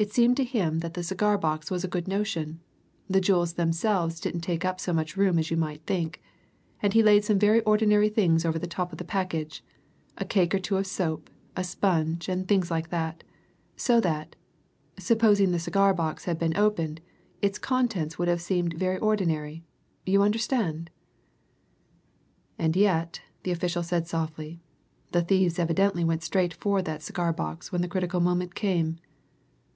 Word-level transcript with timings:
It 0.00 0.12
seemed 0.12 0.36
to 0.36 0.44
him 0.44 0.78
that 0.78 0.94
the 0.94 1.02
cigar 1.02 1.36
box 1.36 1.72
was 1.72 1.82
a 1.82 1.88
good 1.88 2.06
notion 2.06 2.60
the 3.08 3.20
jewels 3.20 3.54
themselves 3.54 4.20
didn't 4.20 4.42
take 4.42 4.64
up 4.64 4.78
so 4.78 4.92
much 4.92 5.16
room 5.16 5.40
as 5.40 5.50
you 5.50 5.56
might 5.56 5.82
think, 5.86 6.22
and 6.80 6.92
he 6.92 7.02
laid 7.02 7.24
some 7.24 7.36
very 7.36 7.62
ordinary 7.62 8.08
things 8.08 8.44
over 8.44 8.60
the 8.60 8.68
top 8.68 8.92
of 8.92 8.98
the 8.98 9.04
package 9.04 9.64
a 10.16 10.24
cake 10.24 10.54
or 10.54 10.60
two 10.60 10.76
of 10.76 10.86
soap, 10.86 11.28
a 11.56 11.64
sponge, 11.64 12.28
and 12.28 12.46
things 12.46 12.70
like 12.70 12.90
that 12.90 13.24
so 13.76 14.00
that, 14.00 14.36
supposing 15.00 15.50
the 15.50 15.58
cigar 15.58 15.92
box 15.92 16.26
had 16.26 16.38
been 16.38 16.56
opened, 16.56 17.00
its 17.42 17.58
contents 17.58 18.20
would 18.20 18.28
have 18.28 18.40
seemed 18.40 18.74
very 18.74 18.98
ordinary, 18.98 19.64
you 20.06 20.22
understand?" 20.22 20.90
"And 22.56 22.76
yet," 22.76 23.16
said 23.16 23.34
the 23.42 23.50
official 23.50 23.82
softly, 23.82 24.60
"the 25.10 25.22
thieves 25.22 25.58
evidently 25.58 26.04
went 26.04 26.22
straight 26.22 26.54
for 26.54 26.82
that 26.82 27.02
cigar 27.02 27.32
box 27.32 27.72
when 27.72 27.82
the 27.82 27.88
critical 27.88 28.20
moment 28.20 28.54
came. 28.54 28.98